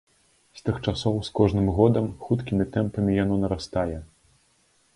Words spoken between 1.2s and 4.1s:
з кожным годам хуткімі тэмпамі яно нарастае.